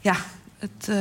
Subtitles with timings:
[0.00, 0.16] ja,
[0.58, 0.96] het, uh,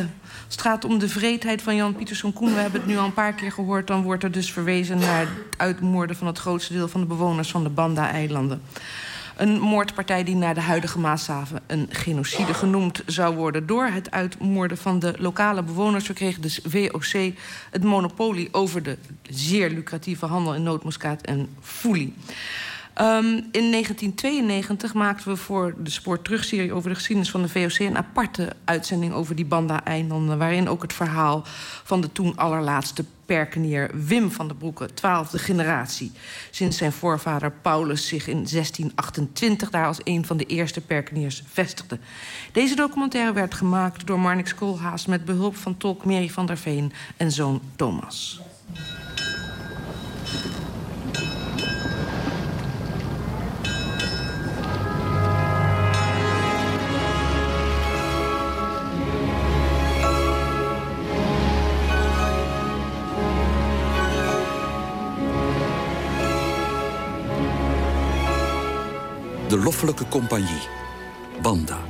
[0.46, 2.54] als het gaat om de vreedheid van Jan Pieterszoon Koen...
[2.54, 3.88] we hebben het nu al een paar keer gehoord...
[3.88, 7.52] dan wordt er dus verwezen naar het uitmoorden van het grootste deel van de bewoners
[7.52, 8.62] van de Banda-eilanden.
[9.36, 13.66] Een moordpartij die naar de huidige Maashaven een genocide genoemd zou worden.
[13.66, 17.34] Door het uitmoorden van de lokale bewoners verkreeg de VOC
[17.72, 18.98] het monopolie over de
[19.30, 22.14] zeer lucratieve handel in nootmuskaat en foelie.
[23.02, 27.80] Um, in 1992 maakten we voor de Spoor Terugserie over de geschiedenis van de VOC
[27.80, 30.38] een aparte uitzending over die Banda-eilanden.
[30.38, 31.44] Waarin ook het verhaal
[31.84, 36.12] van de toen allerlaatste perkenier Wim van der Broeke, twaalfde generatie.
[36.52, 42.00] Sinds zijn voorvader Paulus zich in 1628 daar als een van de eerste perkeniers vestigde.
[42.52, 46.94] Deze documentaire werd gemaakt door Marnix Koolhaas met behulp van tolk Mary van der Veen
[47.18, 48.42] en zoon Thomas.
[69.50, 70.68] De Loffelijke Compagnie.
[71.42, 71.89] Banda.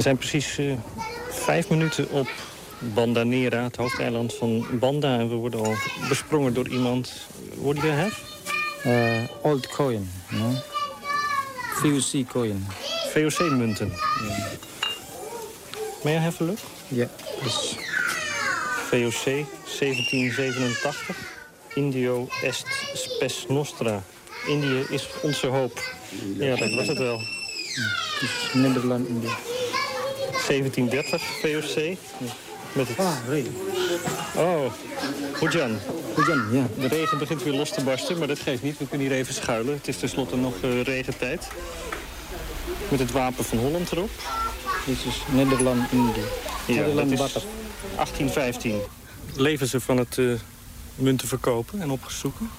[0.00, 0.72] We zijn precies eh,
[1.30, 2.28] vijf minuten op
[2.78, 5.18] Bandanera, het hoofdeiland van Banda.
[5.18, 5.74] En we worden al
[6.08, 7.12] besprongen door iemand.
[7.54, 8.20] What do you have?
[8.86, 10.52] Uh, old coin, no?
[11.74, 12.66] VOC coin.
[13.12, 13.92] VOC-munten.
[16.02, 16.58] May I have a look?
[16.88, 17.08] Yeah,
[17.42, 17.76] this
[18.88, 21.16] VOC 1787.
[21.74, 24.02] Indio est spes nostra.
[24.46, 25.94] Indië is onze hoop.
[26.36, 27.20] Ja, dat was het wel.
[28.52, 29.59] Nederland India.
[30.50, 31.96] 1730 VOC.
[32.72, 32.98] Met het...
[32.98, 33.54] Ah, regen.
[34.36, 34.72] Oh,
[35.40, 35.78] Hujan.
[36.16, 36.66] Hujan, ja.
[36.78, 38.78] De regen begint weer los te barsten, maar dat geeft niet.
[38.78, 39.74] We kunnen hier even schuilen.
[39.74, 41.48] Het is tenslotte nog eh, regentijd.
[42.88, 44.10] Met het wapen van Holland erop.
[44.86, 46.22] Dit is Nederland India.
[46.66, 47.42] Ja, Nederland dat is Batak.
[47.94, 48.80] 1815.
[49.36, 50.32] Leven ze van het eh,
[50.94, 52.50] munten verkopen en opzoeken?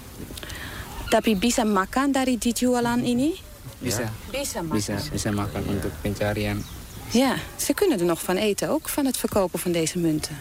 [1.09, 3.35] Tapi bisa makan dari dijualan ini?
[3.79, 4.77] Bisa, Bisa makan.
[4.79, 6.63] bisa, bisa makan untuk pencarian.
[7.11, 10.37] Ja, ze kunnen er nog van eten, ook van het verkopen van deze munten.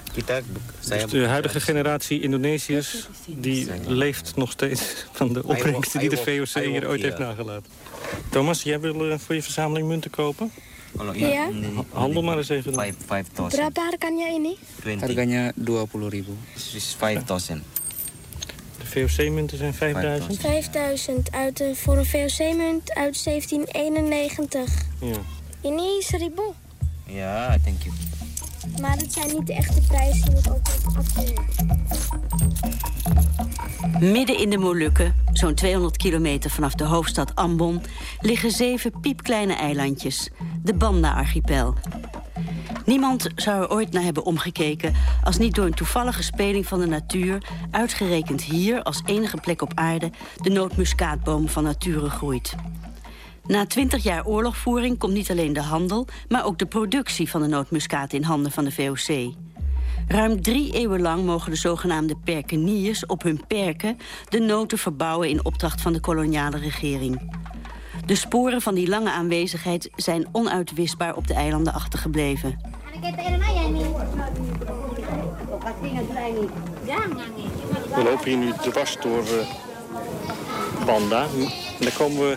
[0.80, 6.62] Dus de huidige generatie Indonesiërs die leeft nog steeds van de opbrengsten die de VOC
[6.64, 7.70] hier ooit heeft nagelaten.
[8.28, 10.52] Thomas, jij wil eh, voor je verzameling munten kopen?
[11.12, 12.72] Ini Handel maar eens even.
[12.72, 13.48] dan.
[13.48, 14.56] Berapa harganya ini?
[14.98, 15.64] Harganya 20.000.
[16.54, 17.62] This is five thousand.
[18.78, 20.40] De VOC-munten zijn 5000.
[20.40, 24.72] 5000 uit een, voor een VOC-munt uit 1791.
[25.00, 25.39] Ja.
[25.60, 26.32] Ini 1000.
[27.06, 27.94] Ja, thank you.
[28.80, 30.60] Maar dat zijn niet de echte prijzen, die moet ook
[30.96, 31.44] afdelen.
[34.12, 37.82] Midden in de Molukken, zo'n 200 kilometer vanaf de hoofdstad Ambon,
[38.20, 40.30] liggen zeven piepkleine eilandjes,
[40.62, 41.74] de Banda-archipel.
[42.84, 46.86] Niemand zou er ooit naar hebben omgekeken als niet door een toevallige speling van de
[46.86, 52.54] natuur, uitgerekend hier als enige plek op aarde, de nootmuskaatboom van nature groeit.
[53.50, 57.46] Na 20 jaar oorlogvoering komt niet alleen de handel, maar ook de productie van de
[57.46, 59.34] nootmuskaat in handen van de VOC.
[60.08, 65.44] Ruim drie eeuwen lang mogen de zogenaamde perkeniers op hun perken de noten verbouwen in
[65.44, 67.32] opdracht van de koloniale regering.
[68.06, 72.60] De sporen van die lange aanwezigheid zijn onuitwisbaar op de eilanden achtergebleven.
[77.94, 81.22] We lopen hier nu dwars door eh, Banda.
[81.22, 82.36] En daar komen we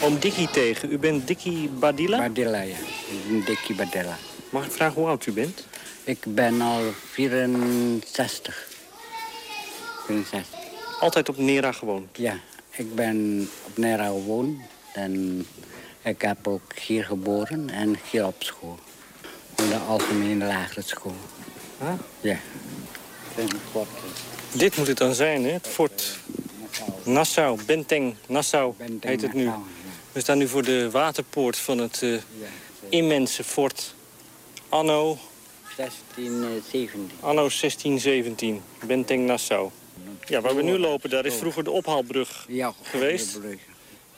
[0.00, 0.92] oom Dikkie tegen.
[0.92, 2.18] U bent Dikkie Badilla?
[2.18, 2.76] Badela ya,
[3.44, 4.16] Deki Badela.
[4.50, 5.66] Mag ik vragen hoe oud u bent?
[6.04, 6.80] Ik ben al
[7.12, 8.66] 64.
[10.06, 10.58] 64.
[11.00, 12.16] Altijd op Nera gewoond.
[12.16, 12.38] Ja,
[12.70, 14.58] ik ben op Nera gewoond.
[14.92, 15.46] En
[16.02, 18.78] ik heb ook hier geboren en hier op school.
[19.56, 21.16] In de algemene lagere school.
[21.78, 21.92] Ah.
[22.20, 22.36] Ja.
[24.52, 25.50] Dit moet het dan zijn, hè?
[25.50, 26.18] Het fort
[27.04, 29.44] Nassau, Benteng Nassau Benteng heet het nu.
[29.44, 29.64] Nassau,
[30.14, 32.12] We staan nu voor de waterpoort van het eh,
[32.88, 33.94] immense fort
[34.68, 35.18] Anno,
[35.76, 37.10] 16, 17.
[37.20, 39.70] anno 1617, Benteng Nassau.
[40.24, 43.38] Ja, waar we nu lopen, daar is vroeger de ophaalbrug Ja, geweest.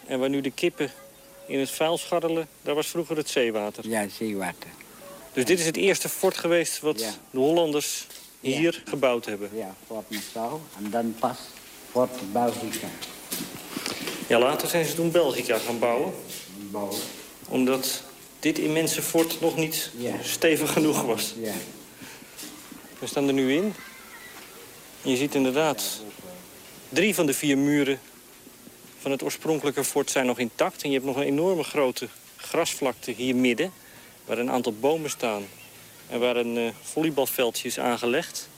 [0.07, 0.91] En waar nu de kippen
[1.47, 3.89] in het vuil scharrelen, daar was vroeger het zeewater.
[3.89, 4.71] Ja, zeewater.
[5.33, 7.11] Dus dit is het eerste fort geweest wat Ja.
[7.31, 8.07] de Hollanders
[8.41, 9.51] hier gebouwd hebben.
[9.55, 10.61] Ja, Fort Nassau.
[10.85, 11.37] En dan pas
[11.91, 12.87] Fort Belgica.
[14.27, 16.15] Ja, later zijn ze toen Belgica gaan bouwen.
[16.71, 16.99] Bouwen.
[17.49, 18.03] Omdat
[18.41, 20.15] dit immense fort nog niet Ja.
[20.23, 21.35] stevig genoeg was.
[21.41, 21.53] Ja.
[22.99, 23.75] We staan er nu in.
[25.03, 26.01] Je ziet inderdaad,
[26.89, 28.01] drie van de vier muren
[29.01, 30.83] van het oorspronkelijke fort zijn nog intact.
[30.83, 33.73] En je hebt nog een enorme grote grasvlakte hier midden,
[34.25, 35.47] waar een aantal bomen staan.
[36.09, 38.49] En waar een eh, volleybalveldje is aangelegd.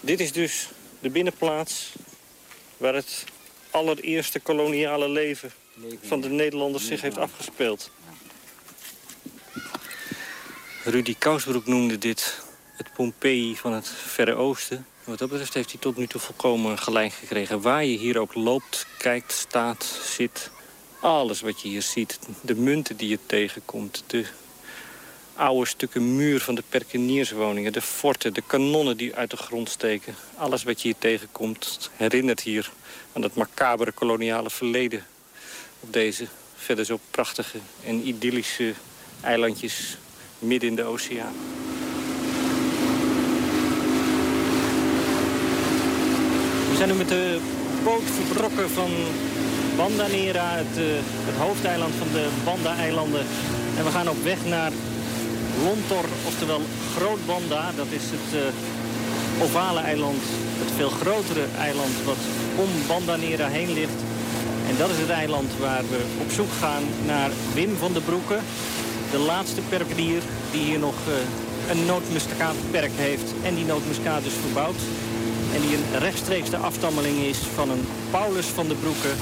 [0.00, 0.68] Dit is dus
[1.00, 1.92] de binnenplaats
[2.76, 3.24] waar het
[3.74, 5.52] allereerste koloniale leven
[6.02, 7.90] van de Nederlanders zich heeft afgespeeld.
[10.84, 12.42] Rudy Kousbroek noemde dit
[12.76, 14.86] het Pompeii van het Verre Oosten.
[15.04, 17.60] Wat dat betreft heeft hij tot nu toe volkomen gelijk gekregen.
[17.60, 20.50] Waar je hier ook loopt, kijkt, staat, zit.
[21.00, 22.18] Alles wat je hier ziet.
[22.40, 24.04] De munten die je tegenkomt.
[24.06, 24.26] De
[25.36, 27.72] oude stukken muur van de perkenierswoningen.
[27.72, 30.14] De forten, de kanonnen die uit de grond steken.
[30.36, 32.70] Alles wat je hier tegenkomt herinnert hier
[33.12, 35.06] aan dat macabere koloniale verleden.
[35.80, 36.26] Op deze
[36.56, 38.74] verder zo prachtige en idyllische
[39.20, 39.96] eilandjes
[40.38, 41.34] midden in de oceaan.
[46.70, 47.38] We zijn nu met de
[47.84, 48.90] boot verbrokken van
[49.76, 50.84] Bandanera, het, eh,
[51.26, 53.26] het hoofdeiland van de Banda-eilanden.
[53.76, 54.72] En we gaan op weg naar
[55.62, 56.60] Lontor, oftewel
[56.96, 57.72] Groot Banda.
[57.76, 60.22] Dat is het eh, ovale eiland,
[60.58, 62.22] het veel grotere eiland wat
[62.56, 64.00] om Bandanera heen ligt.
[64.68, 68.38] En dat is het eiland waar we op zoek gaan naar Wim van der Broeke.
[69.10, 73.32] De laatste perkenier die hier nog eh, een nootmuskaatperk heeft.
[73.42, 74.80] En die nootmuskaat dus verbouwt.
[75.54, 79.12] En die een rechtstreeks de afstammeling is van een Paulus van der Broeke.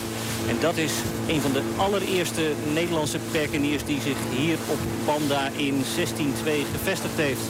[0.49, 0.93] En dat is
[1.29, 7.41] een van de allereerste Nederlandse perkeniers die zich hier op Banda in 1602 gevestigd heeft.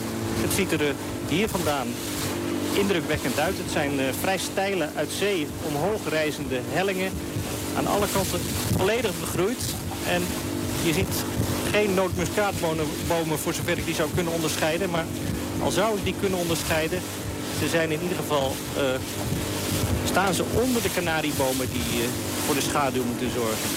[0.41, 0.93] Het ziet er eh,
[1.27, 1.87] hier vandaan
[2.73, 3.57] indrukwekkend uit.
[3.57, 7.11] Het zijn eh, vrij steile, uit zee omhoog reizende hellingen.
[7.77, 8.39] Aan alle kanten
[8.77, 9.63] volledig begroeid.
[10.07, 10.21] En
[10.83, 11.15] je ziet
[11.71, 14.89] geen nootmuskaatbomen bomen voor zover ik die zou kunnen onderscheiden.
[14.89, 15.05] Maar
[15.63, 16.99] al zou ik die kunnen onderscheiden,
[17.59, 18.55] ze zijn in ieder geval...
[18.77, 18.83] eh,
[20.05, 22.07] staan ze onder de kanariebomen die eh,
[22.45, 23.69] voor de schaduw moeten zorgen.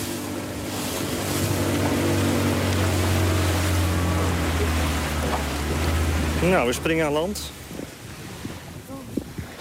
[6.42, 7.40] Nou, we springen aan land.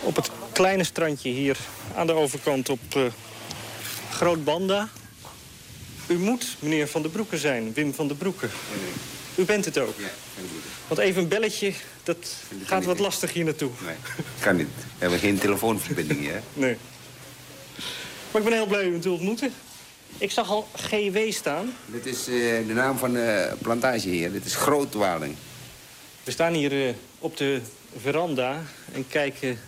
[0.01, 1.57] Op het kleine strandje hier
[1.95, 3.01] aan de overkant op eh,
[4.11, 4.89] Groot Banda.
[6.07, 8.47] U moet meneer Van der Broeke zijn, Wim van der Broeke.
[9.35, 9.95] U bent het ook.
[10.87, 11.73] Want even een belletje,
[12.03, 12.17] dat
[12.63, 13.69] gaat wat lastig hier naartoe.
[13.85, 13.95] Nee,
[14.39, 14.67] kan niet.
[14.77, 16.33] We hebben geen telefoonverbinding hier.
[16.33, 16.39] hè?
[16.53, 16.77] Nee.
[18.35, 19.53] Maar ik ben heel blij u te ontmoeten.
[20.17, 21.73] Ik zag al GW staan.
[21.85, 22.33] Dit is eh,
[22.67, 24.31] de naam van de plantage hier.
[24.31, 25.35] Dit is Grootwaling.
[26.23, 27.61] We staan hier eh, op de
[27.97, 28.61] veranda
[28.93, 29.59] en kijken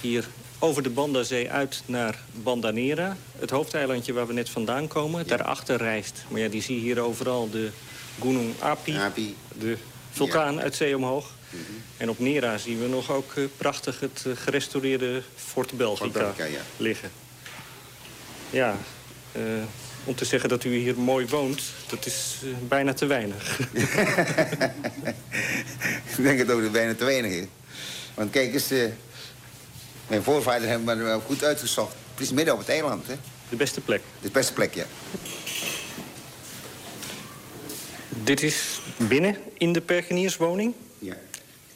[0.00, 3.16] hier over de Bandazee uit naar Bandanera.
[3.38, 5.26] Het hoofdeilandje waar we net vandaan komen.
[5.26, 7.70] Daarachter rijst, maar ja, die zie je hier overal, de
[8.20, 8.96] Gunung Api.
[8.96, 9.36] Api.
[9.58, 9.76] De
[10.10, 11.34] vulkaan uit zee omhoog.
[11.96, 16.44] En op Nera zien we nog ook eh, prachtig het gerestaureerde Fort Belgica, Fort Belgica,
[16.44, 16.60] ja.
[16.76, 17.10] liggen.
[18.50, 18.76] Ja,
[19.32, 19.42] eh,
[20.04, 23.58] om te zeggen dat u hier mooi woont, dat is eh, bijna te weinig.
[26.16, 27.44] Ik denk dat het bijna te weinig is.
[28.14, 28.84] Want kijk eens, eh,
[30.06, 31.94] mijn voorvaders hebben me wel goed uitgezocht.
[32.14, 33.14] Het is midden op het eiland, hè?
[33.48, 34.02] De beste plek.
[34.20, 34.84] De beste plek, ja.
[38.24, 40.74] Dit is binnen in de perkenierswoning.
[40.98, 41.16] Ja,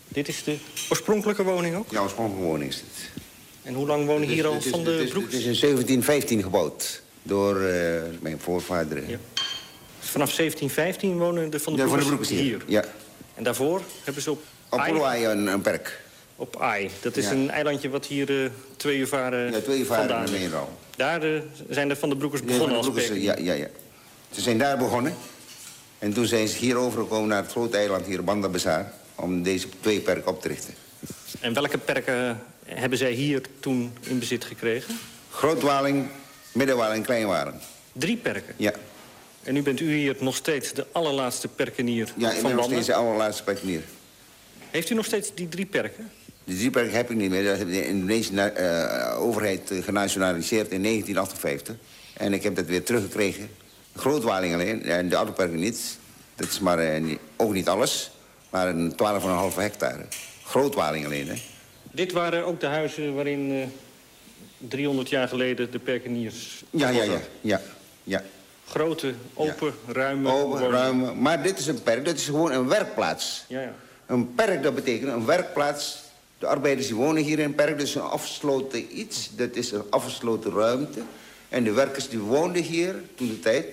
[0.08, 1.90] Dit is de oorspronkelijke woning ook.
[1.90, 3.21] ja oorspronkelijke woning is het.
[3.62, 5.24] En hoe lang wonen hier al is- van de Broeks?
[5.32, 8.96] Het is in 1715 gebouwd door eh, mijn voorvader.
[9.10, 9.16] Ja.
[9.98, 12.62] Vanaf 1715 wonen de Van de Ja, van de Broeks Broekers hier.
[12.66, 12.84] Ja.
[13.34, 16.00] En daarvoor hebben ze op Op Ai- een, een perk.
[16.36, 16.90] Op Ai.
[17.00, 17.30] Dat is Ja.
[17.30, 20.30] een eilandje wat hier eh, twee uur varen Ja, twee varen vandaan.
[20.32, 20.68] Nederland.
[20.96, 23.38] Daar eh, zijn de Van de Broekers begonnen als Broekers, perkenier.
[23.42, 23.66] ja, ja, ja.
[24.30, 25.14] Ze zijn daar begonnen.
[25.98, 28.92] En toen zijn ze hier overgekomen naar het grote eiland hier, Banda Bazaar...
[29.14, 30.74] om deze twee perken op te richten.
[31.40, 32.40] En welke perken
[32.74, 34.98] hebben zij hier toen in bezit gekregen?
[35.30, 36.06] Grootwaling,
[36.52, 37.56] Middenwaling en Kleinwaling.
[37.92, 38.54] Drie perken.
[38.56, 38.72] Ja,
[39.42, 42.60] En nu bent u hier nog steeds de allerlaatste perkenier ja ik van ben nog
[42.60, 42.72] Banda.
[42.72, 43.82] steeds de allerlaatste perkenier.
[44.70, 46.10] Heeft u nog steeds die drie perken?
[46.44, 47.44] De drie perken heb ik niet meer.
[47.44, 51.74] Dat heeft de Indonesische eh, overheid eh, genationaliseerd in 1958.
[52.12, 53.50] En ik heb dat weer teruggekregen.
[53.96, 55.98] Grootwaling alleen, en de andere perken niet.
[56.36, 58.10] Dat is maar eh, ook niet alles,
[58.50, 58.92] maar een
[59.52, 60.06] 12,5 hectare.
[60.44, 61.34] Grootwaling alleen, hè.
[61.92, 63.66] Dit waren ook de huizen waarin eh
[64.68, 66.64] 300 jaar geleden de perkeniers...
[66.70, 67.20] Ja, ja, ja.
[67.40, 67.60] ja,
[68.04, 68.22] ja.
[68.66, 70.30] Grote, open, ruime...
[70.30, 71.14] Open, ruime.
[71.14, 73.44] Maar dit is een perk, dit is gewoon een werkplaats.
[73.48, 73.74] Ja, ja.
[74.06, 76.02] Een perk, dat betekent een werkplaats.
[76.38, 79.30] De arbeiders die wonen hier in een perk, dus een afgesloten iets.
[79.36, 81.00] Dat is een afgesloten ruimte.
[81.48, 83.66] En de werkers die woonden hier toen de tijd.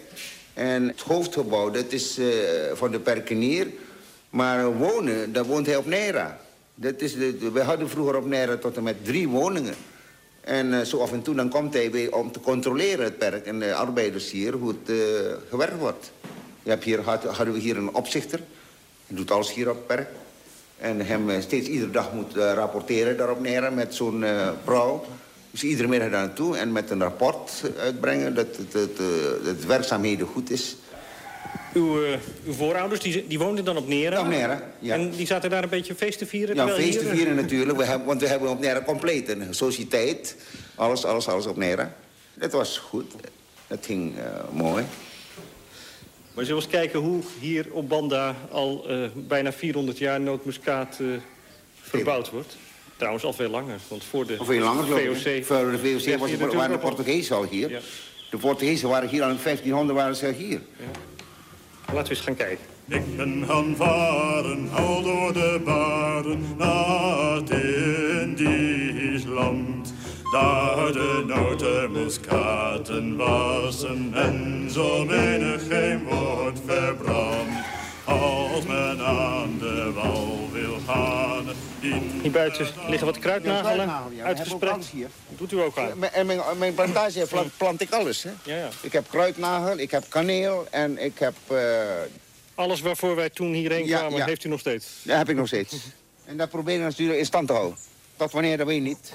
[0.54, 2.28] En het hoofdgebouw, dat is eh,
[2.74, 3.68] van de perkenier.
[4.30, 6.40] Maar wonen, daar woont hij op Neira.
[6.82, 9.76] Dat is de, wij hadden vroeger op Neira tot en met drie woningen.
[10.42, 13.46] En eh, zo af en toe dan komt hij weer om te controleren het perk
[13.46, 14.98] en de arbeiders hier, hoe het eh,
[15.50, 16.12] gewerkt wordt.
[16.64, 18.40] Je hebt hier, had- hadden we hier een opzichter.
[19.08, 20.10] Hij doet alles hier op het perk.
[20.78, 24.26] En hem eh, steeds iedere dag moet rapporteren daarop neer met zo'n
[24.64, 25.06] vrouw.
[25.52, 28.72] Dus iedere middag daar naartoe en met een rapport uitbrengen dat het,
[29.44, 30.76] dat werkzaamheden goed is.
[31.74, 34.20] Uw, eh, uw voorouders die, die woonden dan op Nera?
[34.20, 34.94] Op Nera, ja.
[34.94, 36.56] En die zaten daar een beetje feest te vieren?
[36.56, 39.30] Ja, feest te eh, vieren natuurlijk, we hebben, want we hebben op Nera compleet.
[39.30, 40.36] Een sociëteit,
[40.76, 41.96] alles, alles, alles op Nera.
[42.34, 43.14] Dat was goed,
[43.68, 44.84] dat ging eh, mooi.
[46.34, 51.00] Maar zullen we eens kijken hoe hier op Banda al bijna 400 jaar nootmuskaat
[51.82, 52.56] verbouwd wordt?
[52.96, 54.86] Trouwens al veel langer, want voor de veel langer.
[54.86, 55.46] VOC...
[55.46, 57.70] Voor de VOC was, hier waren de Portugezen al hier.
[57.70, 57.80] Ja.
[58.30, 60.62] De Portugezen waren hier al in 1500 waren ze hier.
[61.94, 62.66] Laten we eens gaan kijken.
[62.88, 69.94] Ik ben gaan varen, al door de baren, naar het Indisch land.
[70.32, 77.50] Daar de notenmuskaten wassen en zo menig geen woord verbrand.
[78.04, 81.39] Als men aan de wal wil gaan,
[82.22, 83.90] Hier buiten liggen wat kruidnagelen
[84.24, 84.86] uitgespreid.
[84.86, 85.08] hier.
[85.38, 86.04] Doet u ook aan?
[86.04, 88.24] En mijn, mijn plantage plant, plant ik alles.
[88.24, 88.32] Hè?
[88.44, 88.70] Ja, ja.
[88.82, 91.34] Ik heb kruidnagel, ik heb kaneel en ik heb...
[91.48, 91.58] eh,
[92.56, 94.26] Alles waarvoor wij toen hierheen Ja, kwamen, ja.
[94.26, 94.88] heeft u nog steeds?
[95.04, 95.76] dat heb ik nog steeds.
[96.26, 97.78] En dat probeer ik natuurlijk in stand te houden.
[98.18, 99.12] Tot wanneer, dat weet ik niet.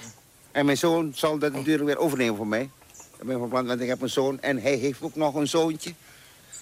[0.52, 2.71] En mijn zoon zal dat natuurlijk weer overnemen voor mij.
[3.21, 5.49] Ik ben van plan, want ik heb een zoon en hij heeft ook nog een
[5.49, 5.92] zoontje.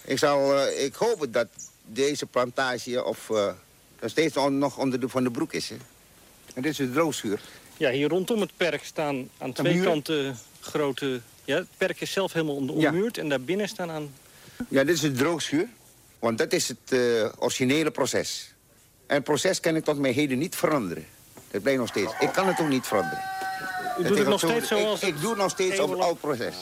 [0.05, 1.47] Ik, zal, eh, ik hoop dat
[1.85, 3.45] deze plantage of, eh,
[4.01, 5.69] nog steeds on- nog onder de Van de Broek is.
[5.69, 5.75] Hè.
[6.53, 7.39] En dit is de droogschuur.
[7.77, 9.91] Ja, hier rondom het perk staan aan twee muren?
[9.91, 11.21] kanten grote...
[11.45, 12.89] Ja, het perk is zelf helemaal onder- Ja.
[12.89, 14.13] ommuurd en daarbinnen staan aan...
[14.69, 15.67] Ja, dit is de droogschuur.
[16.19, 18.53] Want dat is het eh, originele proces.
[19.07, 21.05] En het proces kan ik tot mijn heden niet veranderen.
[21.51, 22.11] Dat blijft nog steeds.
[22.19, 23.23] Ik kan het ook niet veranderen.
[23.99, 25.99] U doet het nog zo- steeds zoals Ik, ik doe het nog steeds op het
[25.99, 26.55] eeuwenlang- oud proces.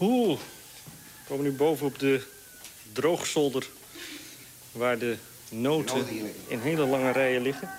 [0.00, 2.22] Oeh, we komen nu boven op de
[2.92, 3.66] droogzolder...
[4.72, 5.16] waar de
[5.60, 7.70] noten hier in hele lange rijen liggen.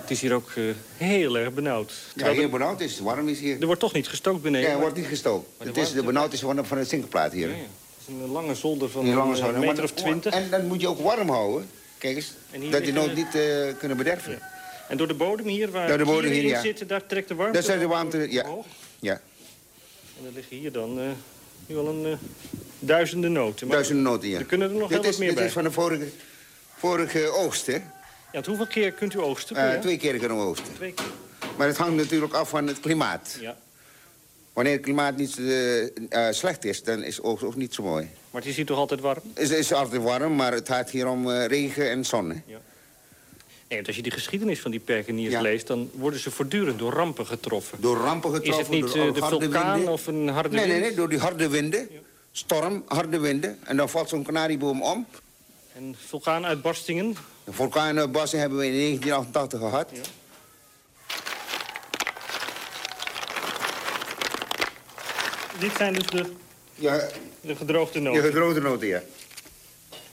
[0.00, 0.64] Het is hier ook eh,
[0.96, 1.90] heel erg benauwd.
[1.90, 3.60] Ja, Terwijl hier er- benauwd is, warm is hier.
[3.60, 4.68] er wordt toch niet gestookt beneden?
[4.68, 7.48] Ja, er wordt niet de Het is de benauwd is van, van het zinkenplaat hier.
[7.48, 7.60] Ja, ja.
[7.60, 7.68] Het
[8.06, 9.60] is een lange zolder van Die lange een zouden.
[9.60, 10.34] meter Maar- of twintig.
[10.34, 11.68] En dan moet je ook warm houden.
[11.98, 13.42] Kijk eens, En hier dat die nood niet eh,
[13.78, 14.38] kunnen bederven.
[14.88, 16.60] En door de bodem hier, waar Door de bodem hier, in ja.
[16.60, 18.46] zitten, daar trekt de warmte Dat zijn de warmte, ja.
[19.00, 19.12] Ja,
[20.20, 21.04] En er liggen hier dan eh,
[21.66, 22.12] nu al een eh,
[22.78, 23.66] duizenden noten.
[23.66, 24.38] Maar duizenden noten, ja.
[24.38, 25.46] Er kunnen er nog dit heel wat is, meer dit bij.
[25.46, 26.06] is van de vorige,
[26.78, 27.78] vorige oogst, hè.
[28.32, 29.56] Ja, hoeveel keer kunt u oogsten?
[29.56, 30.74] Eh, twee keer kunnen we oogsten.
[30.74, 31.06] Twee keer.
[31.56, 33.36] Maar het hangt natuurlijk af van het klimaat.
[33.40, 33.56] Ja.
[34.52, 38.08] Wanneer het klimaat niet eh, eh, slecht is, dan is oogst ook niet zo mooi.
[38.30, 39.22] Maar het is hier toch altijd warm?
[39.34, 42.28] Het is altijd warm, maar het gaat hier om regen en zon.
[42.30, 42.36] Hè.
[43.68, 45.40] Nee, want als je die geschiedenis van die perkeniers Ja.
[45.40, 45.66] leest...
[45.66, 47.80] dan worden ze voortdurend door rampen getroffen.
[47.80, 48.60] Door rampen getroffen.
[48.60, 49.92] Is het niet door de vulkaan winden.
[49.92, 50.86] of een harde Nee, nee, wind?
[50.86, 51.88] nee, door die harde winden.
[52.32, 53.58] Storm, harde winden.
[53.64, 55.06] En dan valt zo'n kanarieboom om.
[55.78, 57.16] En vulkaanuitbarstingen?
[57.44, 59.90] De vulkaanuitbarsting hebben we in 1988 gehad.
[65.58, 66.32] Dit zijn dus de,
[66.74, 67.08] Ja,
[67.40, 68.22] de gedroogde noten.
[68.22, 69.02] gedroogde noten, ja.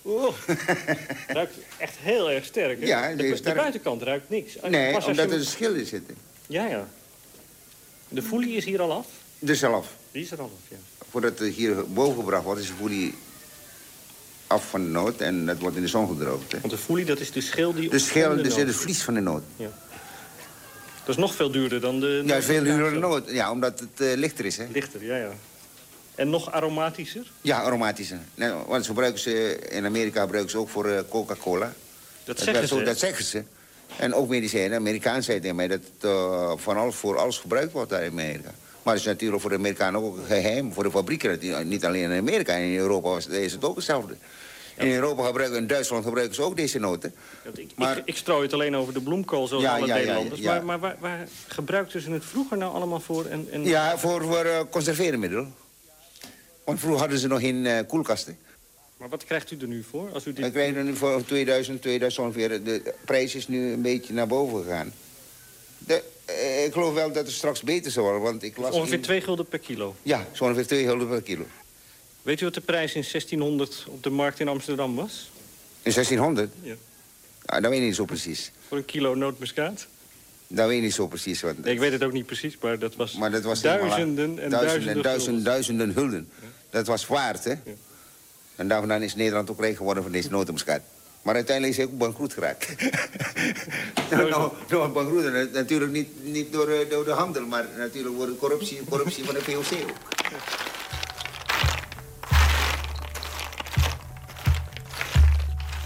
[0.05, 0.36] Oeh,
[1.27, 2.79] ruikt echt heel erg sterk.
[2.79, 2.86] Hè?
[2.86, 4.57] Ja, de, is de buitenkant ruikt niks.
[4.69, 6.03] Nee, pas omdat je er een schil in zit.
[6.48, 6.88] Ja, ja.
[8.10, 9.07] De foelie is hier al af?
[9.39, 9.88] Dus zelf.
[10.12, 10.77] Die is er al af, ja.
[11.10, 13.13] Voordat het hier boven gebracht wordt, is de folie
[14.48, 15.22] af van de noot.
[15.22, 16.52] En dat wordt in de zon gedroogd.
[16.52, 16.60] Hè.
[16.60, 17.90] Want de foelie, dat is de schil die...
[17.90, 19.44] De schil, de dus het vlies van de noot.
[21.06, 22.24] Dat is nog veel duurder dan de...
[22.25, 23.30] Ja, veel duurder dan de noot.
[23.32, 24.66] Ja, omdat het eh, lichter is, hè.
[24.72, 25.32] Lichter, ja, ja.
[26.16, 27.32] En nog aromatischer?
[27.42, 28.18] Ja, aromatische.
[28.36, 31.74] Nee, want ze gebruiken ze, in Amerika gebruiken ze ook voor eh, Coca-Cola.
[32.24, 32.84] Dat zeggen ze.
[32.84, 33.44] Dat zeggen ze.
[33.98, 34.78] En ook medicijnen.
[34.78, 38.12] Amerikaan zei tegen mij dat het eh, van alles, voor alles gebruikt wordt daar in
[38.12, 38.54] Amerika.
[38.86, 40.74] Maar het is natuurlijk voor de Amerikanen ook een geheim.
[40.74, 42.54] Voor de fabrieken, niet alleen in Amerika.
[42.54, 44.15] In Europa was- is het ook hetzelfde.
[44.77, 47.13] In Europa gebruiken, in Duitsland gebruiken ze ook deze noten.
[47.56, 50.39] Ik, Maar- ik, ik strooi het alleen over de bloemkool, zoals Ja, alle ja, Nederlanders.
[50.42, 50.51] ja.
[50.54, 53.25] Maar, maar waar, waar gebruikten ze het vroeger nou allemaal voor?
[53.25, 53.63] En, en...
[53.63, 55.48] Ja, voor, voor eh, conserveringsmiddel.
[56.63, 58.38] Want vroeger hadden ze nog geen eh, koelkasten.
[58.98, 60.10] Maar wat krijgt u er nu voor?
[60.13, 60.51] Als u dit...
[60.51, 62.63] Krijg je er nu voor 2000, 2000 ongeveer.
[62.63, 64.94] De prijs is nu een beetje naar boven gegaan.
[65.77, 66.04] De,
[66.65, 68.74] ik geloof wel dat het straks beter zal worden, want ik las...
[68.74, 69.96] Ongeveer in- 2 gulden per kilo.
[70.03, 71.46] Ja, zo ongeveer 2 gulden per kilo.
[72.22, 75.32] Weet u wat de prijs in 1600 op de markt in Amsterdam was?
[75.82, 76.51] In 1600?
[76.62, 76.74] Ja.
[77.46, 78.51] Ah, dat weet ik niet zo precies.
[78.67, 79.88] Voor een kilo nootmuskaat?
[80.48, 81.41] Dat weet ik niet zo precies.
[81.41, 84.39] Want Nee, ik weet het ook niet precies, maar dat was, maar dat was duizenden
[84.39, 86.29] en duizenden, duizenden, duizenden, duizenden gulden.
[86.70, 87.53] Dat was waard, hè?
[88.55, 90.82] En daarvan is Nederland ook rijk geworden van deze notenmuscaat.
[91.25, 92.75] Maar uiteindelijk is hij ook bankroet geraakt.
[94.12, 95.25] nou, nou, nou, bankroet.
[95.25, 99.24] En Natuurlijk niet, niet door, eh, door de handel, maar natuurlijk door de corruptie, corruptie
[99.24, 99.98] van de VOC ook.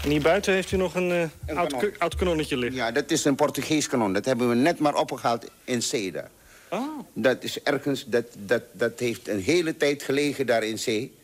[0.02, 1.94] En hier buiten heeft u nog een, eh, Een oud, kanon.
[1.98, 2.78] oud kanonnetje liggen.
[2.78, 4.12] Ja, dat is een Portugees kanon.
[4.12, 6.28] Dat hebben we net maar opgehaald in Seda.
[6.68, 11.14] Ah, Dat is ergens, dat, dat, dat heeft een hele tijd gelegen daar in zee.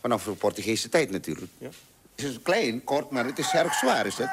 [0.00, 1.50] Vanaf de Portugese tijd natuurlijk.
[1.58, 1.68] Ja.
[2.22, 4.30] Het is klein, kort, maar het is erg zwaar, is het?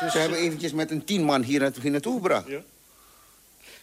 [0.00, 2.48] dus, Ze hebben eventjes met een tien man hier naartoe, hier naartoe gebracht.
[2.48, 2.60] Ja.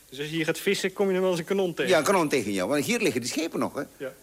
[0.10, 1.92] dus als je hier gaat vissen, kom je dan wel eens een kanon tegen?
[1.92, 2.70] Ja, een kanon tegen jou.
[2.70, 3.84] Want hier liggen die schepen nog, hè?
[3.98, 4.14] Ja.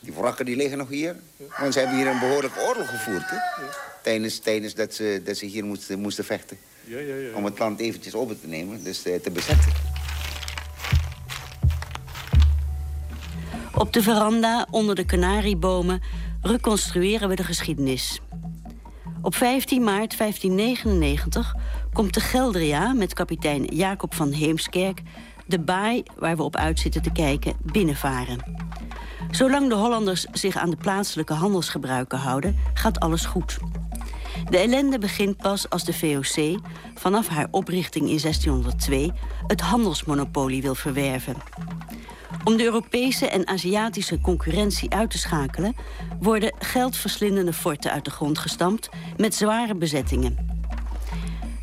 [0.00, 1.16] Die wrakken die liggen nog hier.
[1.58, 3.36] Want ze hebben hier een behoorlijke oorlog gevoerd, hè?
[4.02, 6.58] Tijdens, tijdens dat, ze, dat ze hier moesten, moesten vechten.
[6.84, 7.34] Ja, ja, ja.
[7.34, 9.72] Om het land eventjes over te nemen, dus eh, te bezetten.
[13.74, 16.02] Op de veranda onder de kanariebomen
[16.42, 18.20] reconstrueren we de geschiedenis.
[19.22, 21.54] Op 15 maart 1599
[21.92, 25.02] komt de Geldria met kapitein Jacob van Heemskerk
[25.46, 28.38] de baai waar we op uit zitten te kijken binnenvaren.
[29.30, 33.58] Zolang de Hollanders zich aan de plaatselijke handelsgebruiken houden, gaat alles goed.
[34.50, 36.60] De ellende begint pas als de VOC
[36.94, 39.12] vanaf haar oprichting in 1602
[39.46, 41.34] het handelsmonopolie wil verwerven.
[42.44, 45.76] Om de Europese en Aziatische concurrentie uit te schakelen,
[46.20, 50.58] worden geldverslindende forten uit de grond gestampt met zware bezettingen.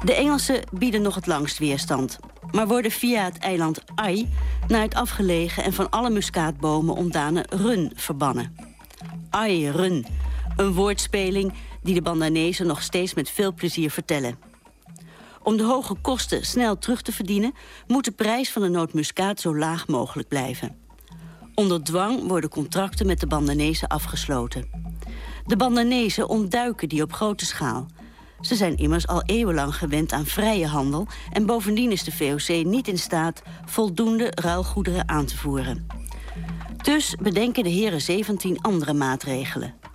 [0.04, 2.20] De Engelsen bieden nog het langst weerstand,
[2.52, 4.30] maar worden via het eiland Ai
[4.68, 8.56] naar het afgelegen en van alle muskaatbomen ontdane Run verbannen.
[9.30, 10.06] Ai Run,
[10.56, 11.54] een woordspeling
[11.88, 14.40] die de Bandanezen nog steeds met veel plezier vertellen.
[15.44, 17.54] Om de hoge kosten snel terug te verdienen,
[17.88, 20.76] moet de prijs van de nootmuskaat zo laag mogelijk blijven.
[21.56, 24.70] Onder dwang worden contracten met de Bandanezen afgesloten.
[25.46, 27.86] De Bandanezen ontduiken die op grote schaal.
[28.42, 32.88] Ze zijn immers al eeuwenlang gewend aan vrije handel en bovendien is de VOC niet
[32.88, 35.88] in staat voldoende ruilgoederen aan te voeren.
[36.84, 39.87] Dus bedenken de heren 17 andere maatregelen.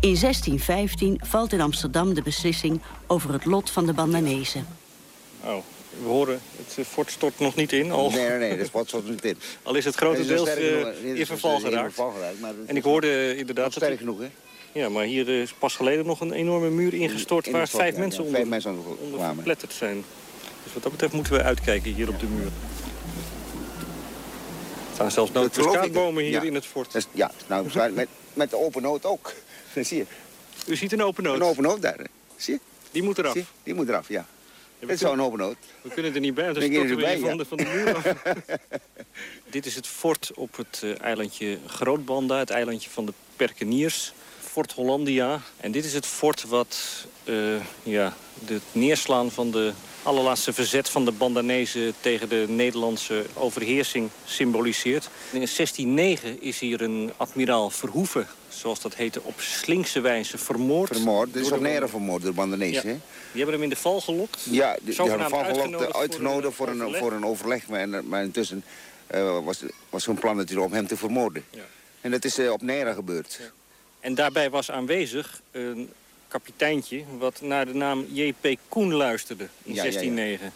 [0.00, 4.66] In 1615 valt in Amsterdam de beslissing over het lot van de Bandanezen.
[5.44, 5.56] Oh,
[6.02, 7.90] we horen, het eh, fort stort nog niet in.
[7.90, 9.36] Al, Nee, nee, nee, dat is wat soort niet in.
[9.62, 10.84] al is het Het grotendeels sterk eh.
[10.84, 11.96] Het in verval geraakt.
[11.96, 13.64] maar het En ik is hoorde nog inderdaad...
[13.64, 14.28] dat sterk er- genoeg, hè?
[14.72, 17.46] Ja, maar hier is pas geleden nog een enorme muur ingestort...
[17.46, 19.34] In- waar vijf ja, mensen ja, onder, vijf mensen onder onder kwamen.
[19.34, 20.04] verpletterd zijn.
[20.64, 22.44] Dus wat dat betreft moeten we uitkijken hier op de muur.
[24.88, 26.42] Er staan zelfs nootmuskaatbomen hier Ja.
[26.42, 27.06] in het fort.
[27.12, 29.32] Ja, nou, met, met de open noot ook.
[29.84, 30.06] Zie je?
[30.66, 31.36] U ziet een open noot.
[31.36, 32.06] Een open noot daar.
[32.36, 32.60] Zie je?
[32.90, 33.36] Die moet eraf.
[33.62, 34.26] Die moet eraf, ja.
[34.78, 35.56] Dit is zo'n open noot.
[35.82, 38.04] We kunnen er niet bij, want dan storten we van, de, van de muur af.
[39.50, 44.12] Dit is het fort op het eh, eilandje Grootbanda, het eilandje van de Perkeniers.
[44.40, 45.40] Fort Hollandia.
[45.56, 46.78] En dit is het fort wat
[47.24, 47.34] eh,
[47.82, 49.72] ja, het neerslaan van de
[50.08, 55.08] allerlaatste verzet van de Bandanezen tegen de Nederlandse overheersing symboliseert.
[55.30, 60.88] In 1609 is hier een admiraal Verhoeven, zoals dat heette, op slinkse wijze vermoord.
[60.92, 61.32] Vermoord.
[61.32, 62.96] Dit is de- nergens vermoord door de Bandanezen, Ja.
[63.32, 64.46] Die hebben hem in de val gelokt.
[64.50, 67.68] Ja, die, die Zogenaamd hadden van uitgenodigd voor uitgenodigd voor een voor een overleg.
[67.68, 68.64] Maar, maar intussen
[69.06, 71.44] eh, was, was hun plan natuurlijk om hem te vermoorden.
[71.50, 71.62] Ja.
[72.00, 73.40] En dat is eh, op Neira gebeurd.
[74.00, 75.90] En daarbij was aanwezig een
[76.28, 78.58] kapiteintje wat naar de naam J.P.
[78.68, 79.90] Koen luisterde in Ja, ja, ja.
[79.90, 80.52] 1609.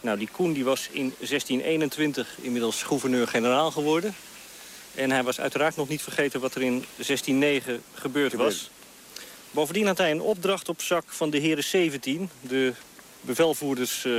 [0.00, 4.14] Nou, die Koen die was in 1621 inmiddels gouverneur-generaal geworden.
[4.94, 8.70] En hij was uiteraard nog niet vergeten wat er in 1609 gebeurd was.
[9.50, 12.72] Bovendien had hij een opdracht op zak van de heren 17, de
[13.20, 14.12] bevelvoerders eh,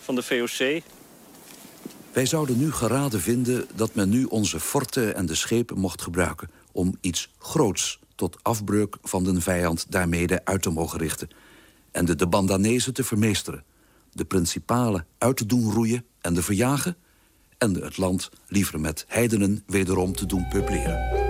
[0.00, 0.82] van de VOC.
[2.12, 6.50] Wij zouden nu geraden vinden dat men nu onze forten en de schepen mocht gebruiken
[6.72, 11.28] om iets groots tot afbreuk van de vijand daarmede uit te mogen richten
[11.90, 13.64] en de de Bandanezen te vermeesteren,
[14.12, 16.96] de principalen uit te doen roeien en de verjagen
[17.58, 21.22] en het land liever met heidenen wederom te doen peupleren.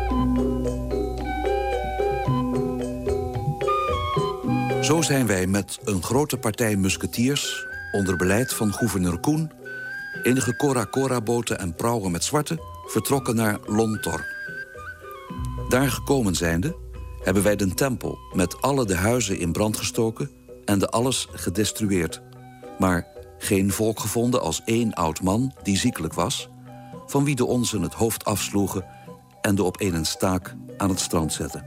[4.84, 9.50] Zo zijn wij met een grote partij musketiers onder beleid van gouverneur Koen
[10.22, 14.33] enige Cora-Cora-boten en prauwen met zwarte vertrokken naar Lontor.
[15.74, 16.76] Daar gekomen zijnde,
[17.22, 20.30] hebben wij de tempel met alle de huizen in brand gestoken
[20.64, 22.22] en de alles gedestrueerd.
[22.78, 23.06] Maar
[23.38, 26.48] geen volk gevonden als één oud man die ziekelijk was,
[27.06, 28.84] van wie de onzen het hoofd afsloegen
[29.40, 31.66] en de op een staak aan het strand zetten.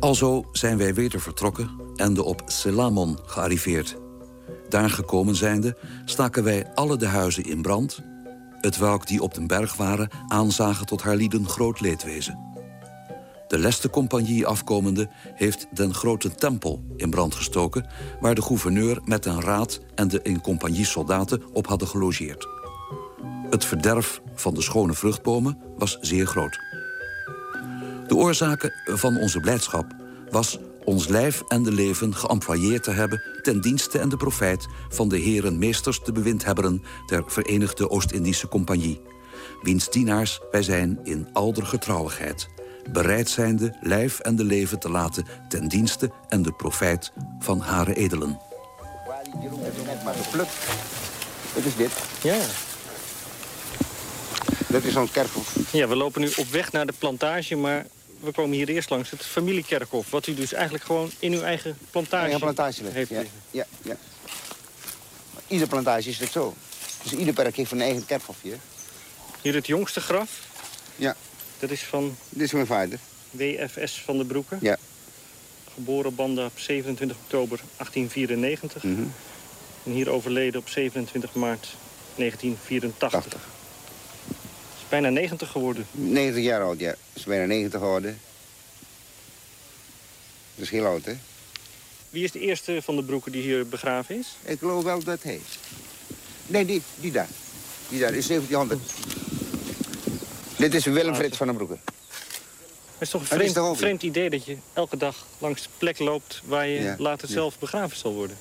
[0.00, 3.96] Alzo zijn wij weder vertrokken en de op Selamon gearriveerd.
[4.68, 8.02] Daar gekomen zijnde staken wij alle de huizen in brand,
[8.64, 12.38] het welk die op den berg waren aanzagen tot haar lieden groot leedwezen.
[13.48, 17.86] De leste compagnie afkomende heeft den grote tempel in brand gestoken...
[18.20, 22.46] waar de gouverneur met een raad en de in compagnie soldaten op hadden gelogeerd.
[23.50, 26.58] Het verderf van de schone vruchtbomen was zeer groot.
[28.06, 29.86] De oorzaken van onze blijdschap
[30.30, 35.08] was ons lijf en de leven geëmployeerd te hebben ten dienste en de profijt van
[35.08, 39.00] de heren meesters de bewindhebberen der Verenigde Oost-Indische Compagnie,
[39.62, 42.48] wiens dienaars wij zijn in alder getrouwigheid,
[42.92, 47.94] bereid zijnde lijf en de leven te laten ten dienste en de profijt van hare
[47.94, 48.38] edelen.
[50.04, 50.52] maar geplukt.
[51.54, 51.92] Wat is dit?
[52.22, 52.38] Ja.
[54.68, 55.56] Dat is ons kerkhof.
[55.72, 57.86] ja, we lopen nu op weg naar de plantage, maar
[58.24, 60.10] we komen hier eerst langs het familiekerkhof.
[60.10, 63.10] Wat u dus eigenlijk gewoon in uw eigen plantage, plantage heeft
[63.50, 63.66] ja.
[63.82, 63.96] Ja.
[65.46, 66.54] Ieder plantage is het zo.
[67.02, 68.58] Dus ieder perk heeft een eigen kerkhof hier.
[69.42, 70.30] Hier het jongste graf.
[70.96, 71.16] Ja.
[71.58, 72.98] Dat is van Dit is mijn vader.
[73.30, 74.58] WFS van de Broeken.
[74.60, 74.76] Ja.
[75.74, 78.82] Geboren Banda op 27 oktober 1894.
[78.82, 79.02] Mhm.
[79.84, 81.68] En hier overleden op 27 maart
[82.14, 83.40] 1984.
[83.40, 83.53] Is
[85.00, 85.86] bijna 90 geworden.
[85.90, 86.94] 90 jaar oud, ja.
[87.12, 88.18] Is bijna 90 geworden.
[90.54, 91.12] Dat is heel oud, hè?
[92.10, 94.36] Wie is de eerste van de Broeken die hier begraven is?
[94.42, 95.40] Ik geloof wel dat hij.
[96.46, 97.28] Nee, die, die daar.
[97.88, 98.80] Die daar is 1700.
[100.56, 101.78] Dit is Willem Frits van den Broeke.
[102.92, 105.98] Het is toch een is vreemd, vreemd idee dat je elke dag langs de plek
[105.98, 106.42] loopt...
[106.44, 107.34] waar je Ja, later ja.
[107.34, 108.36] zelf begraven zal worden.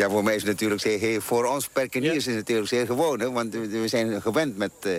[0.00, 3.20] Ja, voor mij is het natuurlijk zeer, voor ons perkeniers is het natuurlijk zeer gewoon.
[3.20, 3.30] Hè?
[3.30, 4.92] Want we zijn gewend met, eh,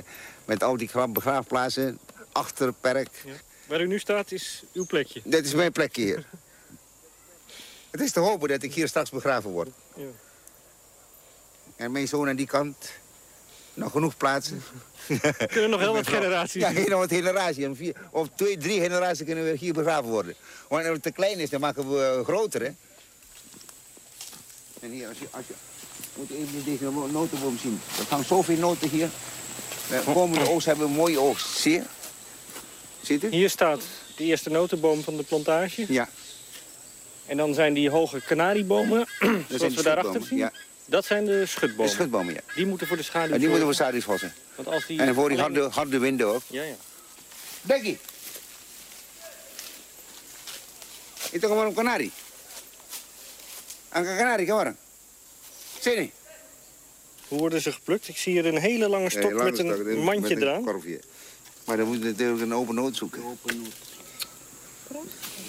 [0.46, 2.00] met al die gra- begraafplaatsen
[2.32, 3.24] achter het perk.
[3.68, 5.22] Waar u nu staat is uw plekje.
[5.24, 6.26] Dit is mijn plekje hier.
[7.92, 9.70] het is te hopen dat ik hier straks begraven word.
[9.96, 10.06] Ja.
[11.76, 12.92] En mijn zoon aan die kant.
[13.74, 14.64] Nog genoeg plaatsen.
[15.48, 16.62] Kunnen nog heel wat generaties.
[16.62, 17.92] Ja, heel wat generaties.
[18.12, 20.36] Of twee, drie generaties kunnen we hier begraven worden.
[20.68, 22.72] Want als het te klein is, dan maken we eh, groter, hè.
[24.82, 25.54] En hier, als je, als je
[26.16, 27.82] moet even deze no- notenboom zien.
[28.00, 29.10] Er hangt zoveel noten hier.
[29.90, 31.48] De komende oogst hebben we een mooie oogst.
[31.58, 31.82] Zie je?
[33.02, 33.28] Ziet u?
[33.30, 33.82] Hier staat
[34.16, 35.86] de eerste notenboom van de plantage.
[35.94, 36.10] Ja.
[37.26, 39.08] En dan zijn die hoge kanariebomen,
[39.48, 40.38] Dat zoals we de daarachter zien.
[40.38, 40.52] Ja.
[40.86, 41.86] Dat zijn de schutbomen.
[41.86, 42.42] De schutbomen, ja.
[42.56, 44.02] Die moeten voor de schaduw En die moeten we zorgen.
[44.02, 44.34] schaduwsvossen.
[44.56, 46.42] Want als die En voor die harde, harde winden ook.
[46.48, 46.76] Ja, ja.
[47.62, 47.98] Becky.
[51.32, 51.72] Itu kemana
[53.92, 54.08] kanari?
[54.08, 54.76] Angka kanari kemana?
[55.80, 56.12] Sini.
[57.28, 58.08] Hoe worden ze geplukt?
[58.08, 60.64] Ik zie hier een hele lange stok Ja, lange met een stok, mandje met eraan.
[60.64, 61.00] korfje.
[61.66, 63.22] Maar dan moet je natuurlijk een open noot zoeken.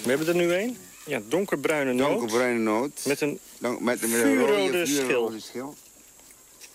[0.03, 0.77] We hebben er nu een.
[1.05, 2.09] Ja, donkerbruine noot.
[2.09, 3.01] Donkerbruine noot.
[3.05, 5.05] Met een met, met een vuurrode rode, schil.
[5.05, 5.75] vuurrode schil.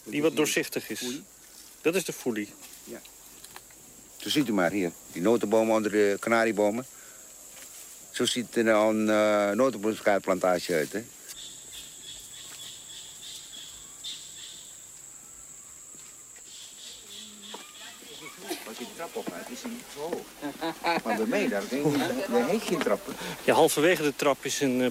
[0.04, 1.20] die wat doorzichtig is.
[1.80, 2.48] Dat is de foelie.
[4.16, 4.92] Zo ziet u maar hier.
[5.12, 6.86] Die notenbomen onder de kanariebomen.
[8.10, 11.04] Zo ziet er een uh, notenboomschaarplantage uit, hè.
[18.68, 21.02] Als je de trap is hij niet zo hoog.
[21.04, 21.98] Maar bij mij, daar, denk ik,
[22.30, 23.14] daar heeft geen trappen.
[23.44, 24.90] Ja, halverwege de trap is een eh,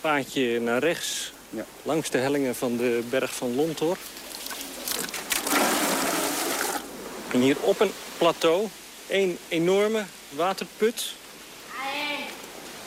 [0.00, 1.32] paadje naar rechts.
[1.82, 3.96] Langs de hellingen van de berg van Lontor.
[7.32, 8.68] En hier op een plateau
[9.08, 11.14] een enorme waterput.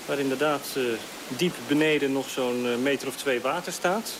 [0.05, 0.83] Waar inderdaad eh,
[1.27, 4.11] diep beneden nog zo'n eh, meter of twee water staat.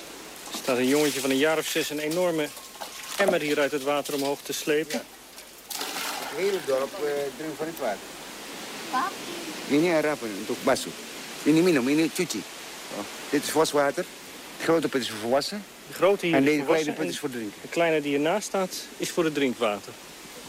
[0.51, 2.47] Er staat een jongetje van een jaar of zes een enorme
[3.17, 5.01] emmer hier uit het water omhoog te slepen.
[6.31, 8.07] Het hele dorp uh, drinkt van het water.
[9.67, 10.91] Ini harapan untuk basuh.
[11.43, 12.43] Ini minum, ini cuci.
[12.97, 14.05] Oh, dit is waswater.
[14.57, 15.63] De grote put is voor wassen.
[15.87, 17.61] De grote hier en voor kleine put is voor drinken.
[17.61, 19.93] De kleine die ernaast staat is voor het drinkwater.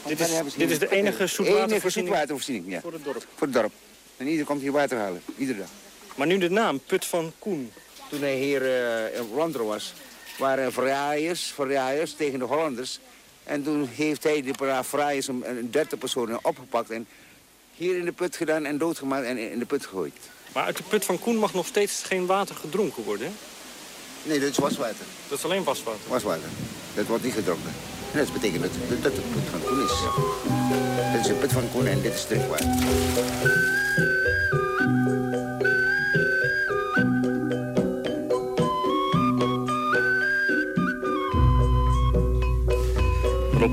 [0.07, 2.81] Dit is, dit is de enige enige zoetwatervoorziening ja.
[2.81, 3.27] voor het dorp.
[3.35, 3.73] Voor het dorp.
[4.17, 5.69] En ieder komt hier water halen, iedere dag.
[6.15, 7.73] Maar nu de naam, Put van Koen.
[8.09, 9.93] Toen hij hier eh, in Rondro was,
[10.39, 13.01] waren verraaiers, verraaiers tegen de Hollanders.
[13.45, 17.07] En toen heeft hij de paar verraaiers, een, derde persoon, opgepakt en
[17.75, 20.15] hier in de put gedaan en doodgemaakt en in de put gegooid.
[20.53, 23.33] Maar uit de Put van Koen mag nog steeds geen water gedronken worden, hè?
[24.23, 25.07] Nee, dat is waswater.
[25.29, 26.01] Dat is alleen waswater.
[26.09, 26.49] Waswater.
[26.95, 27.73] Dat wordt niet gedronken.
[28.15, 29.93] Dat betekent dat, dat het put van Koen is.
[31.13, 32.67] Dit is een put van Koen en dit is drinkwater.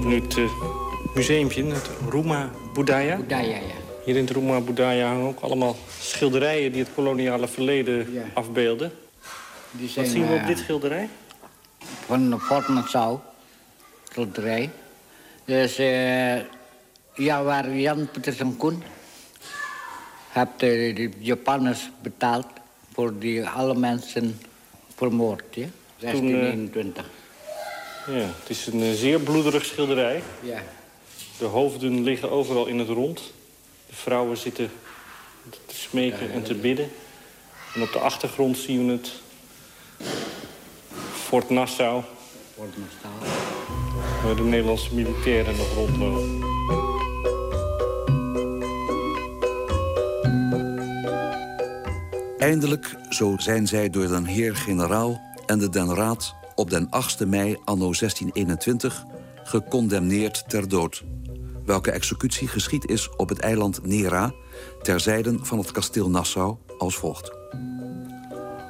[0.09, 0.51] Het uh,
[1.15, 3.15] museumpje, het Roema Budaya.
[3.17, 3.77] Budaya, ja.
[4.05, 8.23] Hier in het Roema Budaya hangen ook allemaal schilderijen die het koloniale verleden Ja.
[8.33, 8.91] afbeelden.
[9.71, 11.09] Die Wat zien we op eh, dit schilderij?
[12.05, 13.19] Van Fort Nassau,
[14.11, 14.69] schilderij.
[15.45, 16.35] Dus eh,
[17.15, 18.83] ja, waar Jan Pietersen Koen
[20.29, 22.45] heeft de, de Japanners betaald
[22.93, 24.39] voor die alle mensen
[24.95, 25.65] vermoord, ja?
[25.97, 27.05] Toen, eh, 1621.
[28.11, 30.23] Ja, het is een eh, zeer bloederig schilderij.
[30.41, 30.63] Ja.
[31.37, 33.33] De hoofden liggen overal in het rond.
[33.87, 34.71] De vrouwen zitten
[35.65, 36.91] te smeken en te bidden.
[37.75, 39.11] En op de achtergrond zien we het
[41.13, 42.03] Fort Nassau,
[42.55, 43.13] Fort Nassau.
[44.23, 46.47] waar de Nederlandse militairen nog rondlopen.
[52.37, 57.57] Eindelijk, zo zijn zij door den heer-generaal en de den raad op den 8e mei
[57.63, 59.03] anno 1621
[59.43, 61.03] gecondemneerd ter dood.
[61.65, 64.33] Welke executie geschied is op het eiland Nera,
[64.81, 67.31] ter zijden van het kasteel Nassau, als volgt.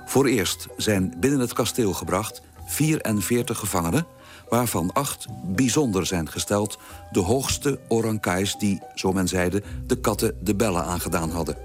[0.05, 4.07] Voor eerst zijn binnen het kasteel gebracht 44 gevangenen,
[4.49, 6.77] waarvan acht bijzonder zijn gesteld,
[7.11, 11.57] de hoogste orankais die, zo men zeide, de katten de bellen aangedaan hadden.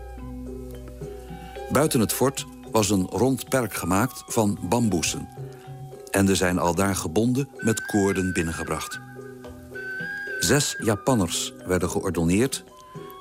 [1.73, 5.29] Buiten het fort was een rond perk gemaakt van bamboesen.
[6.15, 9.01] En er zijn aldaar gebonden met koorden binnengebracht.
[10.39, 12.65] Zes Japanners werden geordonneerd...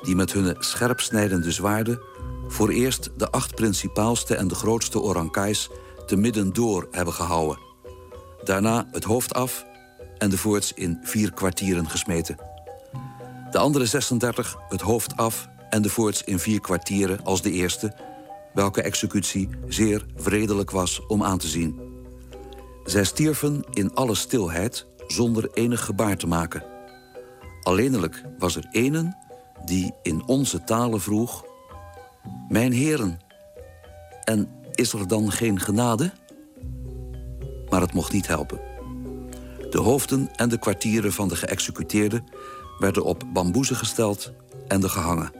[0.01, 1.99] die met hun scherpsnijdende zwaarden...
[2.47, 5.69] voor eerst de acht principaalste en de grootste orankais...
[6.05, 7.57] te midden door hebben gehouden.
[8.43, 9.65] Daarna het hoofd af
[10.17, 12.37] en de voorts in vier kwartieren gesmeten.
[13.51, 17.95] De andere 36 het hoofd af en de voorts in vier kwartieren als de eerste...
[18.53, 21.82] welke executie zeer vredelijk was om aan te zien.
[22.83, 26.63] Zij stierven in alle stilheid zonder enig gebaar te maken.
[27.61, 29.17] Alleenlijk was er enen
[29.65, 31.45] die in onze talen vroeg...
[32.49, 33.19] Mijn heren,
[34.23, 36.11] en is er dan geen genade?
[37.69, 38.61] Maar het mocht niet helpen.
[39.69, 42.23] De hoofden en de kwartieren van de geëxecuteerden...
[42.79, 44.31] werden op bamboezen gesteld
[44.67, 45.31] en de gehangen.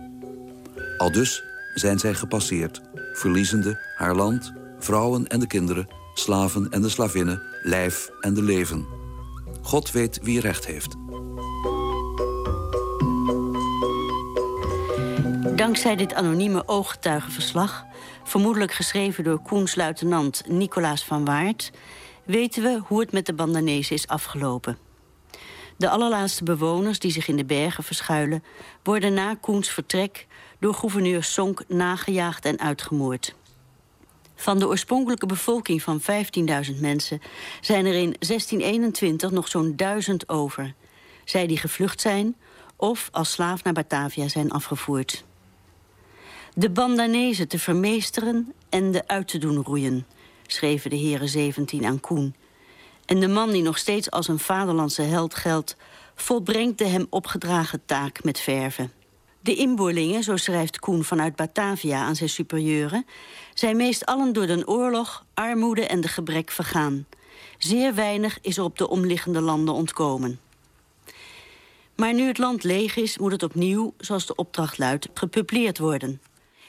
[0.98, 2.82] Aldus zijn zij gepasseerd,
[3.14, 8.86] verliezende haar land, vrouwen en de kinderen, slaven en de slavinnen, lijf en de leven.
[9.62, 10.96] God weet wie recht heeft.
[15.56, 17.86] Dankzij dit anonieme ooggetuigenverslag,
[18.24, 21.72] vermoedelijk geschreven door Koens luitenant Nicolaas van Waard,
[22.26, 24.78] weten we hoe het met de Bandanezen is afgelopen.
[25.78, 28.44] De allerlaatste bewoners die zich in de bergen verschuilen,
[28.84, 30.28] worden na Koens vertrek
[30.60, 33.36] door gouverneur Sonk nagejaagd en uitgemoord.
[34.44, 37.22] Van de oorspronkelijke bevolking van 15.000 mensen
[37.62, 40.74] zijn er in 1621 nog zo'n duizend over.
[41.26, 42.36] Zij die gevlucht zijn
[42.76, 45.24] of als slaaf naar Batavia zijn afgevoerd.
[46.54, 50.06] De Bandanezen te vermeesteren en de uit te doen roeien,
[50.48, 52.36] schreven de heren 17 aan Koen.
[53.06, 55.76] En de man die nog steeds als een vaderlandse held geldt,
[56.16, 58.92] volbrengt de hem opgedragen taak met verven.
[59.44, 63.06] De inboorlingen, zo schrijft Koen vanuit Batavia aan zijn superieuren,
[63.54, 67.06] zijn meest allen door de oorlog, armoede en de gebrek vergaan.
[67.58, 70.40] Zeer weinig is er op de omliggende landen ontkomen.
[71.96, 76.22] Maar nu het land leeg is, moet het opnieuw, zoals de opdracht luidt, gepubliceerd worden.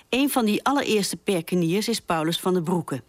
[0.08, 3.02] Een van die allereerste perkeniers is Paulus van der Broeke.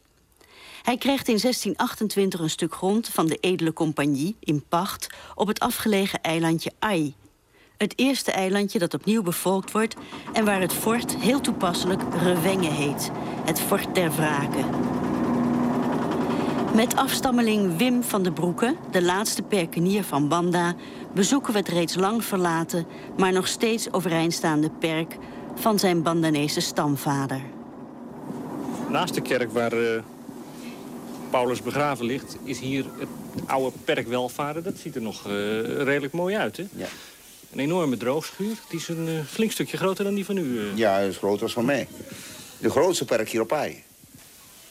[0.82, 5.60] Hij kreeg in 1628 een stuk grond van de edele compagnie in pacht op het
[5.60, 7.16] afgelegen eilandje Ai.
[7.78, 9.96] Het eerste eilandje dat opnieuw bevolkt wordt
[10.34, 13.12] en waar het fort heel toepasselijk Revenge heet.
[13.46, 14.66] Het fort der wraken.
[16.76, 20.76] Met afstammeling Wim van der Broeke, de laatste perkenier van Banda,
[21.14, 22.86] bezoeken we het reeds lang verlaten,
[23.18, 25.18] maar nog steeds overeindstaande perk
[25.56, 27.42] van zijn Bandanese stamvader.
[28.90, 30.02] Naast de kerk waar eh,
[31.30, 33.10] Paulus begraven ligt, is hier het
[33.46, 34.64] oude perk Welvaren.
[34.64, 36.64] Dat ziet er nog eh, redelijk mooi uit, hè?
[36.72, 36.88] Ja.
[37.56, 38.56] Een enorme droogschuur.
[38.70, 40.60] Die is een eh, flink stukje groter dan die van u.
[40.60, 40.78] eh.
[40.78, 41.88] Ja, dat is groter als van mij.
[42.58, 43.84] De grootste perk hier op Aai.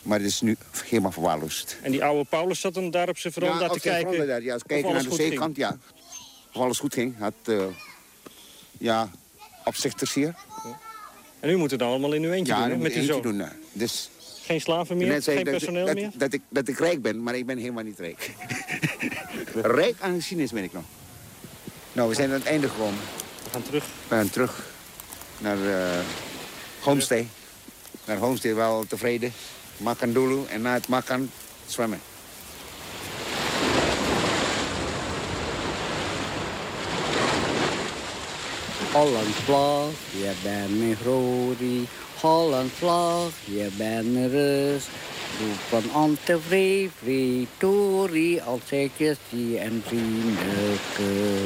[0.02, 1.76] Maar het is nu helemaal verwaarloosd.
[1.82, 4.26] En die oude Paulus zat dan daar op zijn veranda ja, te kijken.
[4.26, 5.28] daar, ja, kijken alles naar de goed ging.
[5.30, 5.78] zeekant, ja.
[6.52, 7.18] Of alles goed ging.
[7.18, 7.64] Had, eh,
[8.78, 9.10] ja,
[9.64, 10.34] opzichters hier.
[11.40, 13.12] En u moet het dan allemaal in uw eentje ja, doen, dat met die eentje
[13.12, 13.22] zoon.
[13.22, 13.42] doen.
[13.72, 14.10] Dus
[14.44, 16.10] Geen slaven meer, geen dat, personeel dat, meer?
[16.14, 18.30] Dat, ik, dat ik rijk ben, maar ik ben helemaal niet rijk.
[19.54, 20.84] Rijk aan geschiedenis ben ik nog.
[21.94, 23.00] Nou, we zijn aan het einde gekomen.
[23.44, 23.84] We gaan terug.
[24.08, 24.62] We gaan terug
[25.38, 25.98] naar uh,
[26.80, 27.28] Homestay.
[28.04, 29.32] Naar Homestay wel tevreden.
[29.76, 31.30] Makandulu en na het Makan
[31.66, 32.00] zwemmen.
[38.92, 41.88] Holland vlag, je bent mijn glorie.
[42.20, 44.88] Holland vlag, je bent mijn rust.
[45.38, 51.40] Roepen ontevreden, Tori, als ik je zie en vriendelijke.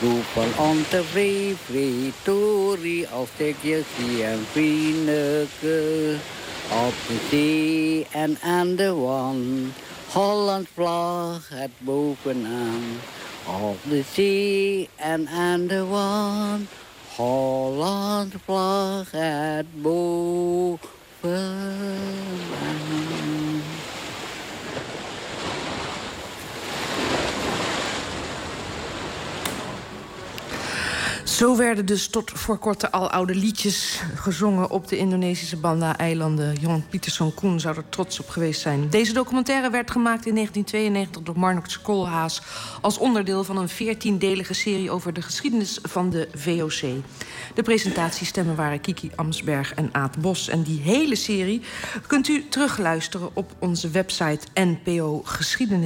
[0.00, 6.14] Roepen ontevreden, Tori, als ik je zie en vriendelijke.
[6.86, 9.74] Op de zee en aan de wand,
[10.12, 12.82] Holland vlag het bovenaan.
[13.62, 16.68] Op de zee en aan de wand,
[17.16, 20.86] Holland vlag het bovenaan.
[31.36, 36.54] Zo werden dus tot voor kort al oude liedjes gezongen op de Indonesische Banda-eilanden.
[36.60, 38.90] Jan Pieterszoon Koen zou er trots op geweest zijn.
[38.90, 42.42] Deze documentaire werd gemaakt in 1992 door Marnix Koolhaas
[42.80, 46.80] als onderdeel van een veertiendelige serie over de geschiedenis van de VOC.
[47.54, 50.48] De presentatiestemmen waren Kiki Amsberg en Aad Bos.
[50.48, 51.62] En die hele serie
[52.06, 55.84] kunt u terugluisteren op onze website NPO Geschiedenis.